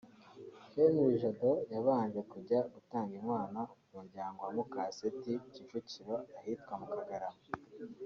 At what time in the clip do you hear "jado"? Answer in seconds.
1.21-1.51